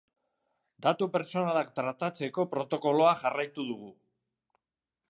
[0.85, 3.93] Datu pertsonalak tratatzeko protokoloa jarraitu dugu.